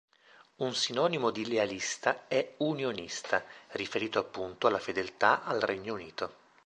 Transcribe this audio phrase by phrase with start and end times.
[0.55, 6.33] Un sinonimo di lealista è "unionista", riferito appunto alla fedeltà al Regno Unito.